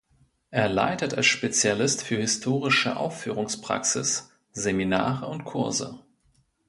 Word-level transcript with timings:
Er 0.49 0.67
leitet 0.67 1.13
als 1.13 1.27
Spezialist 1.27 2.01
für 2.01 2.15
historische 2.15 2.97
Aufführungspraxis 2.97 4.31
Seminare 4.51 5.27
und 5.27 5.45
Kurse. 5.45 5.99